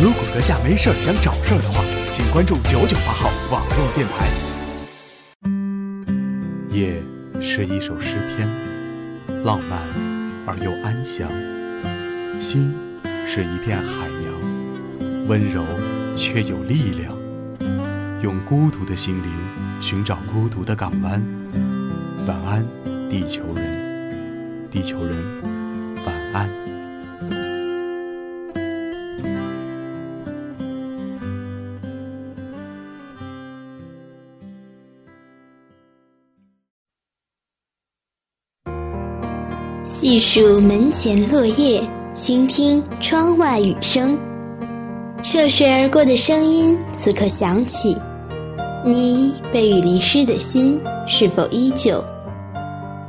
[0.00, 4.28] 如果阁下没事儿想找事儿的话，请关注九九八号网络电台。
[6.70, 7.02] 夜
[7.42, 8.48] 是一首诗篇，
[9.42, 9.76] 浪漫
[10.46, 11.26] 而又安详；
[12.40, 12.72] 心
[13.26, 15.64] 是一片海洋，温柔
[16.14, 17.12] 却有力量。
[18.22, 19.30] 用孤独的心灵
[19.80, 21.20] 寻找孤独的港湾。
[22.28, 22.64] 晚安，
[23.10, 24.68] 地球人！
[24.70, 25.16] 地球人，
[26.06, 26.67] 晚安。
[40.08, 41.82] 细数门前落叶，
[42.14, 44.18] 倾听窗外雨声，
[45.22, 47.94] 涉水而过的声音此刻响起。
[48.86, 52.02] 你被雨淋湿的心是否依旧？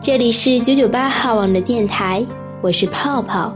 [0.01, 2.21] 这里是九九八号网的电台，
[2.59, 3.55] 我是泡泡。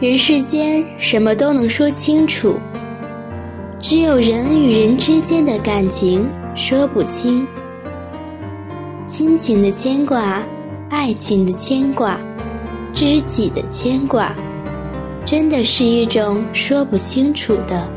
[0.00, 2.58] 人世间什么都能说清楚，
[3.78, 7.46] 只有人与人之间的感情说不清。
[9.18, 10.40] 亲情的牵挂，
[10.88, 12.20] 爱情的牵挂，
[12.94, 14.32] 知己的牵挂，
[15.26, 17.90] 真的是一种说不清楚的。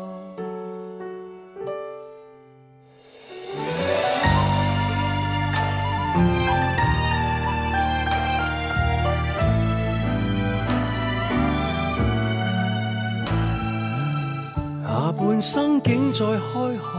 [15.87, 16.89] 竟在開學，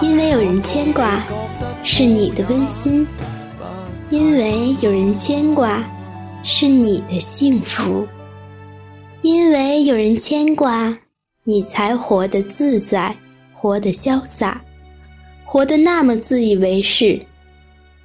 [0.00, 1.22] 因为有人牵挂，
[1.84, 3.06] 是你的温馨。
[4.08, 5.84] 因为有人牵挂，
[6.42, 8.04] 是你的幸福；
[9.22, 10.98] 因为有人牵挂，
[11.42, 13.16] 你才活得自在，
[13.54, 14.62] 活得潇洒，
[15.42, 17.18] 活得那么自以为是，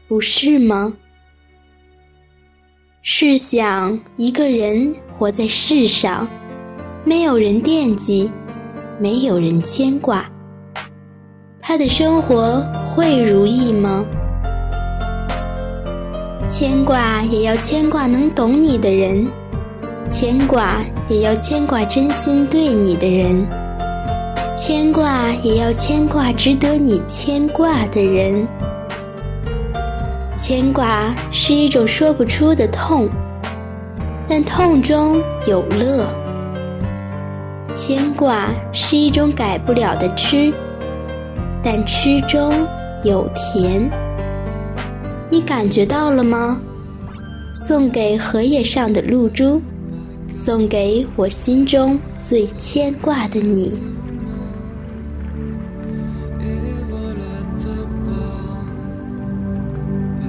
[0.07, 0.93] 不是吗？
[3.01, 6.25] 试想，一个人活在世上，
[7.03, 8.31] 没有人惦记，
[8.99, 10.31] 没有人牵挂，
[11.59, 14.05] 他的生活会如意吗？
[16.47, 19.27] 牵挂也要牵挂能懂你的人。
[20.09, 23.43] 牵挂也要牵挂真心对你的人，
[24.55, 28.47] 牵挂也要牵挂值得你牵挂的人。
[30.35, 33.09] 牵挂是一种说不出的痛，
[34.27, 36.07] 但痛中有乐。
[37.73, 40.53] 牵挂是一种改不了的痴，
[41.63, 42.53] 但痴中
[43.03, 43.89] 有甜。
[45.31, 46.61] 你感觉到了吗？
[47.55, 49.59] 送给荷叶上的露珠。
[50.35, 53.81] 送给我心中最牵挂的你。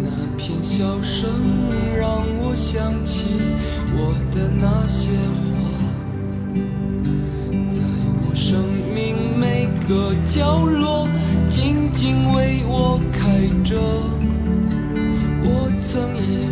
[0.01, 1.29] 那片笑声
[1.99, 2.09] 让
[2.41, 3.27] 我想起
[3.97, 6.61] 我的那些花，
[7.69, 7.83] 在
[8.23, 8.61] 我生
[8.95, 11.09] 命每个角落
[11.49, 13.77] 静静为我开着。
[15.43, 16.46] 我曾以。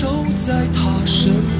[0.00, 0.08] 守
[0.38, 1.59] 在他身。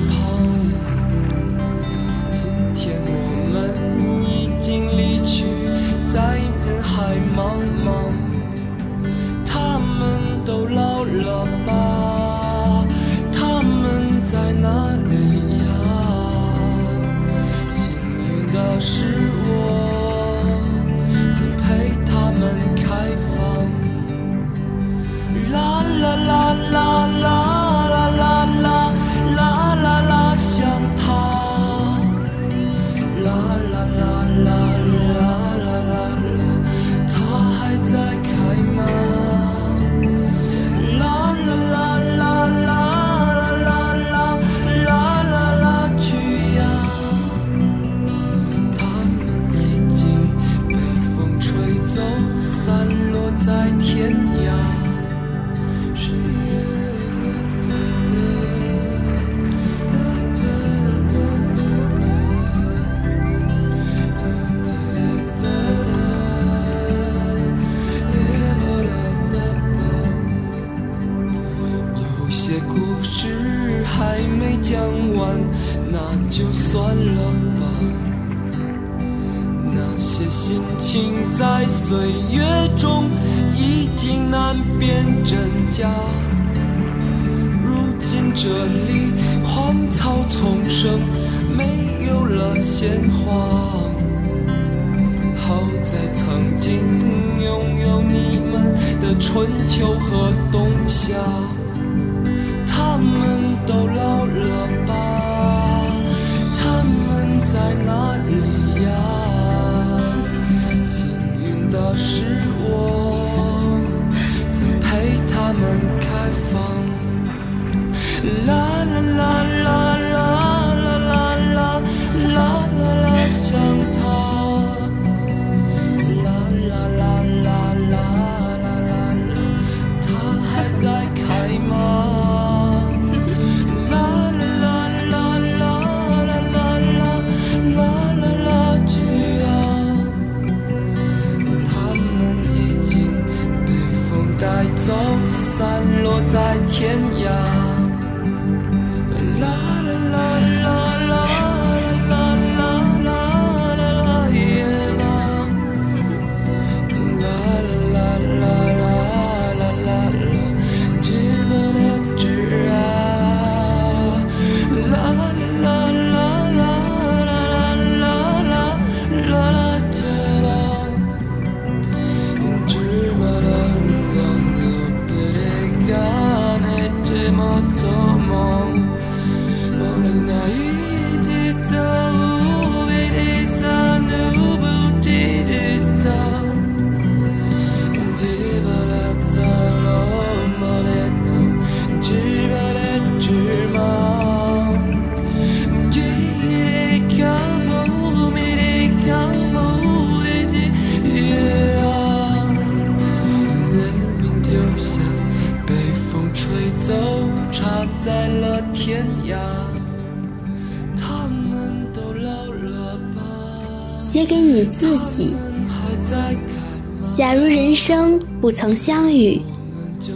[218.82, 219.38] 相遇，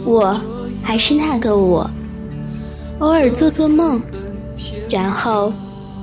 [0.03, 0.41] 我
[0.81, 1.87] 还是那个我，
[2.97, 4.01] 偶尔做做梦，
[4.89, 5.53] 然后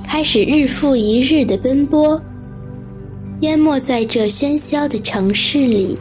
[0.05, 2.21] 开始日复一日的奔波，
[3.41, 5.97] 淹没在这喧嚣的城市里。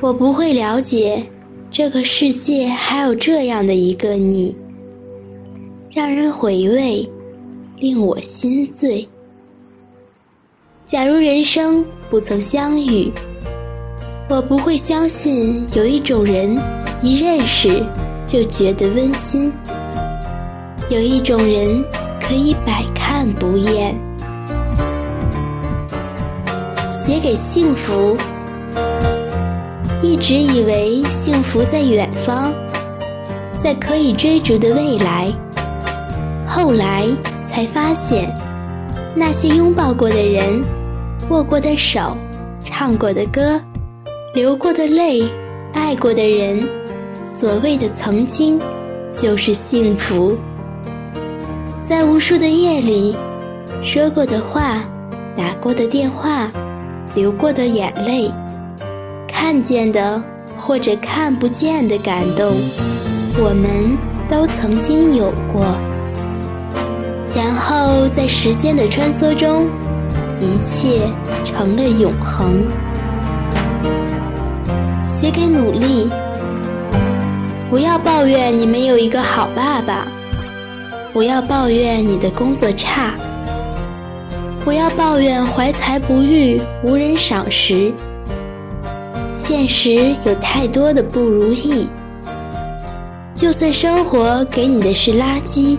[0.00, 1.22] 我不会了解
[1.70, 4.56] 这个世界还有这样的一个你，
[5.90, 7.06] 让人回味，
[7.78, 9.06] 令我心醉。
[10.86, 13.12] 假如人生不曾相遇。
[14.28, 16.60] 我不会相信有一种人，
[17.00, 17.80] 一认识
[18.26, 19.48] 就觉得温馨；
[20.90, 21.84] 有一种人
[22.20, 23.96] 可以百看不厌。
[26.90, 28.16] 写给幸福，
[30.02, 32.52] 一直以为幸福在远方，
[33.56, 35.32] 在可以追逐的未来。
[36.48, 37.06] 后来
[37.44, 38.28] 才发现，
[39.14, 40.60] 那些拥抱过的人，
[41.30, 42.16] 握过的手，
[42.64, 43.60] 唱过的歌。
[44.36, 45.22] 流过的泪，
[45.72, 46.62] 爱过的人，
[47.24, 48.60] 所谓的曾经，
[49.10, 50.36] 就是幸福。
[51.80, 53.16] 在无数的夜里，
[53.82, 54.84] 说过的话，
[55.34, 56.52] 打过的电话，
[57.14, 58.30] 流过的眼泪，
[59.26, 60.22] 看见的
[60.54, 62.46] 或者看不见的感动，
[63.42, 63.96] 我们
[64.28, 65.64] 都曾经有过。
[67.34, 69.66] 然后在时间的穿梭中，
[70.40, 71.08] 一切
[71.42, 72.66] 成了永恒。
[75.08, 76.10] 写给努力，
[77.70, 80.04] 不要抱怨你没有一个好爸爸，
[81.12, 83.14] 不要抱怨你的工作差，
[84.64, 87.92] 不要抱怨怀才不遇、无人赏识。
[89.32, 91.88] 现实有太多的不如意，
[93.32, 95.78] 就算生活给你的是垃圾，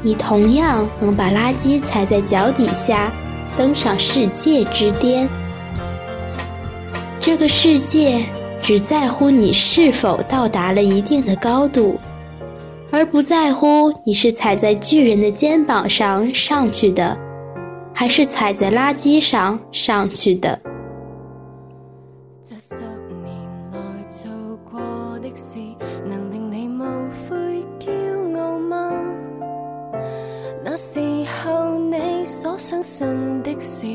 [0.00, 3.12] 你同样能把垃圾踩在脚底下，
[3.56, 5.28] 登上世界之巅。
[7.20, 8.22] 这个世界
[8.62, 11.98] 只在乎你是否到达了一定的高度，
[12.92, 17.16] 而不在乎你是踩在巨人的肩膀上上去的，
[17.94, 20.58] 还是踩在垃圾上上去的。
[30.64, 31.00] 那時
[31.44, 33.06] 候你所相信
[33.42, 33.86] 的事，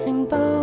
[0.05, 0.58] 城堡。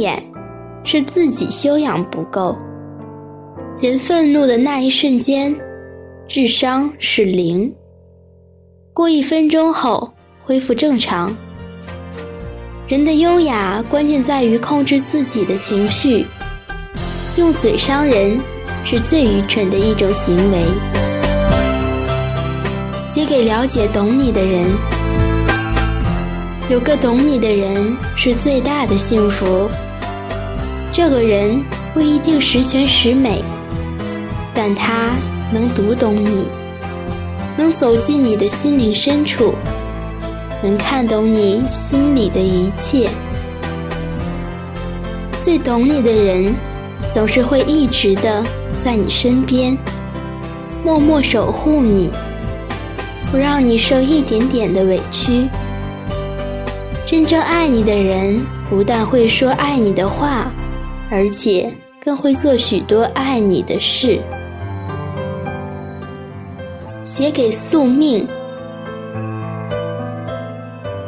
[0.00, 0.24] 眼
[0.82, 2.58] 是自己修养不够。
[3.80, 5.54] 人愤怒的那一瞬间，
[6.26, 7.72] 智商是零。
[8.92, 10.12] 过一分钟后
[10.44, 11.34] 恢复正常。
[12.88, 16.26] 人的优雅关键在于控制自己的情绪。
[17.36, 18.38] 用嘴伤人
[18.84, 20.58] 是最愚蠢的一种行为。
[23.04, 24.70] 写给了解懂你的人。
[26.68, 29.68] 有个懂你的人是最大的幸福。
[30.92, 31.62] 这个人
[31.94, 33.44] 不一定十全十美，
[34.52, 35.12] 但他
[35.52, 36.48] 能读懂你，
[37.56, 39.54] 能走进你的心灵深处，
[40.62, 43.08] 能看懂你心里的一切。
[45.38, 46.52] 最懂你的人，
[47.12, 48.44] 总是会一直的
[48.80, 49.78] 在你身边，
[50.84, 52.10] 默默守护你，
[53.30, 55.46] 不让你受一点点的委屈。
[57.06, 60.52] 真正爱你的人，不但会说爱你的话。
[61.10, 61.70] 而且
[62.02, 64.20] 更会做许多爱你的事。
[67.02, 68.26] 写给宿命，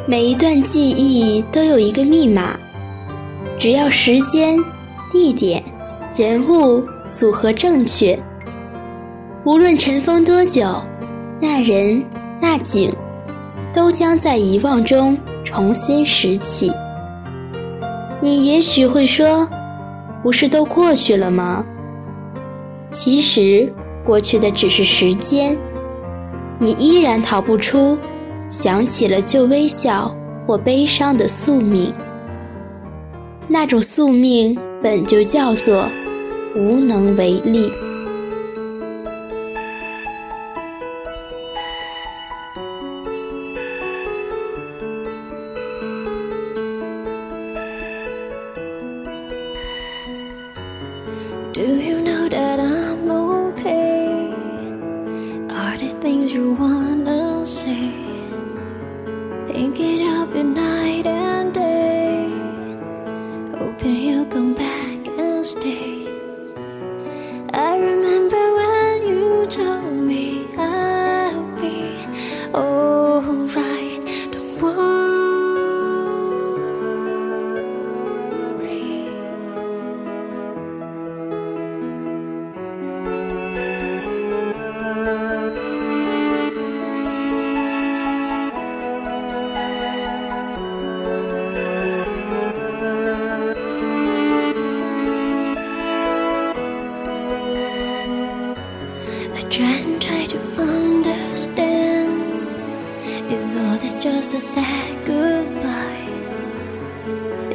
[0.05, 2.59] 每一段记忆都有一个密码，
[3.57, 4.59] 只要时间、
[5.09, 5.63] 地点、
[6.17, 8.17] 人物组合正确，
[9.45, 10.81] 无论尘封多久，
[11.39, 12.03] 那人
[12.41, 12.93] 那景
[13.73, 16.69] 都将在遗忘中重新拾起。
[18.21, 19.47] 你也许会说。
[20.23, 21.65] 不是都过去了吗？
[22.89, 23.71] 其实
[24.05, 25.55] 过去的只是时间，
[26.57, 27.97] 你依然逃不出
[28.49, 30.15] 想起了就微笑
[30.45, 31.93] 或悲伤的宿命。
[33.49, 35.89] 那种宿命本就叫做
[36.55, 37.69] 无能为力。
[51.53, 52.02] Do you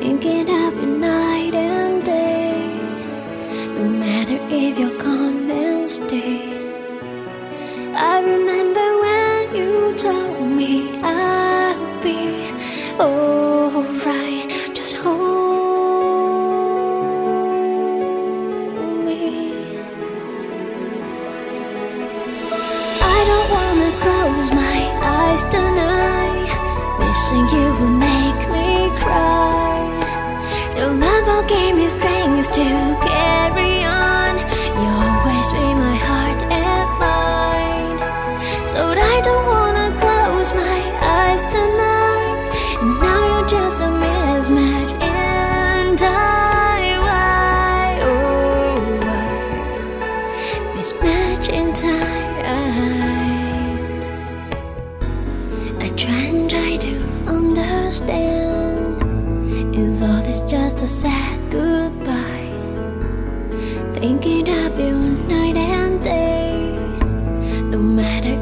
[0.00, 0.37] 你给。
[59.78, 62.50] Is all this just a sad goodbye?
[64.00, 64.92] Thinking of you
[65.32, 66.72] night and day
[67.70, 68.34] No matter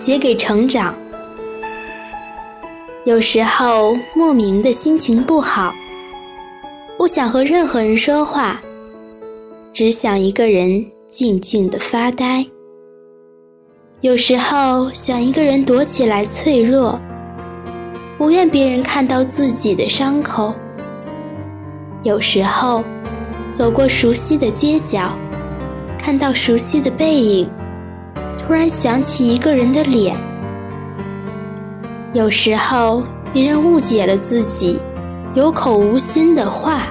[0.00, 0.98] 写给成长。
[3.04, 5.74] 有时候莫名的心情不好，
[6.96, 8.58] 不想和任何人说话，
[9.74, 12.42] 只想一个人静静的发呆。
[14.00, 16.98] 有时候想一个人躲起来脆弱，
[18.16, 20.54] 不愿别人看到自己的伤口。
[22.04, 22.82] 有时候
[23.52, 25.14] 走过熟悉的街角，
[25.98, 27.50] 看到熟悉的背影。
[28.50, 30.16] 突然想起一个人的脸。
[32.14, 33.00] 有时候
[33.32, 34.76] 别人误解了自己
[35.34, 36.82] 有口无心的话，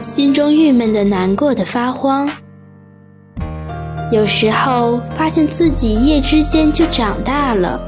[0.00, 2.30] 心中郁闷的难过的发慌。
[4.12, 7.80] 有时候发现自己一夜之间就长大了，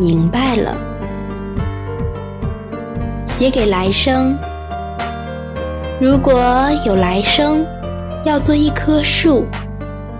[0.00, 0.74] 明白了。
[3.26, 4.34] 写给来生，
[6.00, 6.32] 如果
[6.86, 7.62] 有来生，
[8.24, 9.44] 要做一棵树。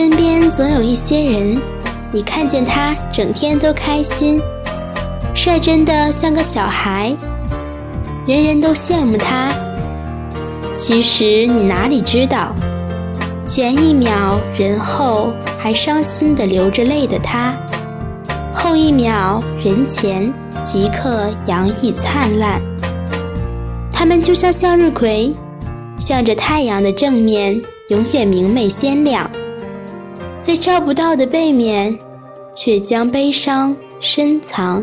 [0.00, 1.60] 身边总有一些人，
[2.12, 4.40] 你看见他整天都开心，
[5.34, 7.12] 率真的像个小孩，
[8.24, 9.52] 人人都羡慕他。
[10.76, 12.54] 其实你哪里知道，
[13.44, 17.52] 前一秒人后还伤心的流着泪的他，
[18.54, 20.32] 后一秒人前
[20.64, 22.62] 即刻洋溢灿烂。
[23.92, 25.34] 他们就像向日葵，
[25.98, 29.28] 向着太阳的正面，永远明媚鲜亮。
[30.48, 31.94] 在照不到的背面，
[32.56, 34.82] 却将悲伤深藏。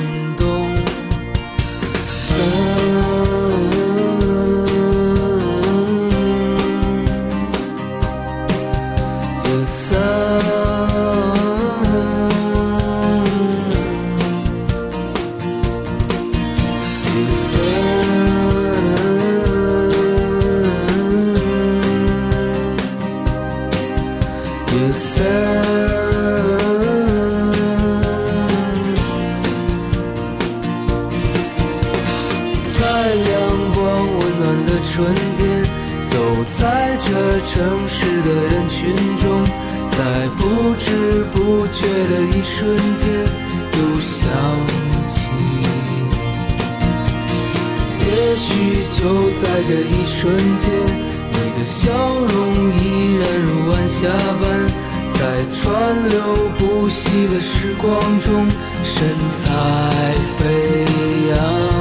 [35.03, 35.63] 春天，
[36.05, 36.17] 走
[36.51, 37.09] 在这
[37.39, 39.43] 城市的人群中，
[39.97, 43.09] 在不知不觉的一瞬间，
[43.73, 44.29] 又想
[45.09, 45.31] 起
[45.89, 46.05] 你。
[47.97, 50.69] 也许就在这一瞬间，
[51.31, 54.07] 你的笑容依然如晚霞
[54.39, 54.67] 般，
[55.17, 56.21] 在川流
[56.59, 58.47] 不息的时光中，
[58.83, 60.85] 神采飞
[61.31, 61.80] 扬。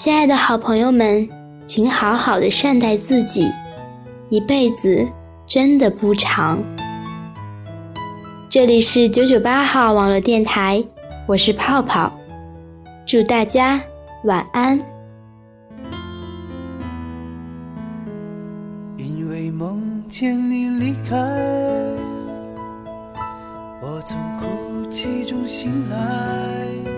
[0.00, 1.28] 亲爱的好朋友们，
[1.66, 3.50] 请好好的善待自己，
[4.30, 5.04] 一辈子
[5.44, 6.62] 真的不长。
[8.48, 10.84] 这里是九九八号网络电台，
[11.26, 12.16] 我是泡泡，
[13.04, 13.80] 祝大家
[14.22, 14.78] 晚安。
[18.98, 21.16] 因为梦见你离开，
[23.82, 26.97] 我从哭泣中醒来。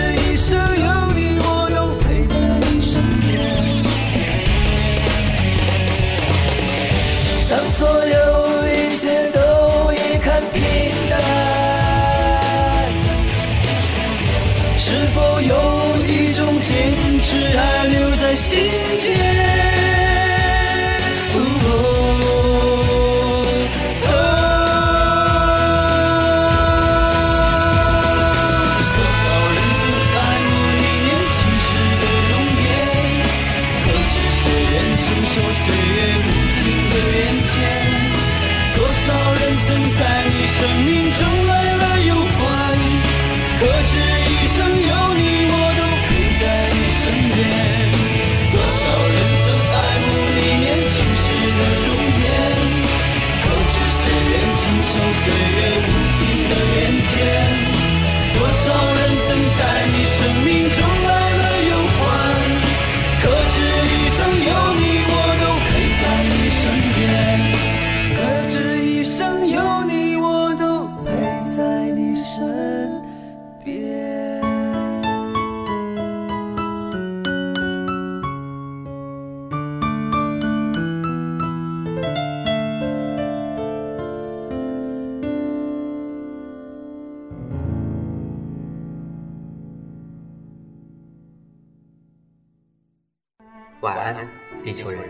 [94.73, 95.01] 地球人，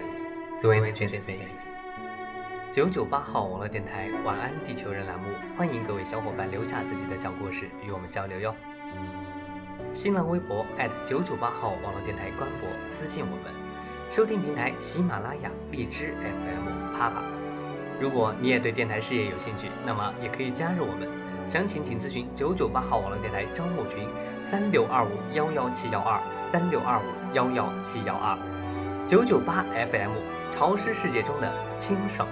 [0.55, 1.45] 思维咨询电台
[2.73, 8.55] 九九八号网络电台晚安地球人栏目，欢迎各位小伙伴留下自己的小故事与我们交流哟。
[9.93, 10.65] 新浪微博
[11.05, 13.53] 九九八号网络电台官博私信我们，
[14.11, 17.21] 收听平台喜马拉雅荔枝 FM 啪啪。
[17.99, 21.07] 如果你也对电台事业有兴趣，那么也可以加入我们。
[21.47, 24.09] 详情请咨询九九八号网络电台招募群
[24.43, 26.19] 三六二五幺幺七幺二
[26.51, 28.35] 三六二五幺幺七幺二。
[29.07, 30.11] 九九八 FM，
[30.51, 32.27] 潮湿世界中的清爽。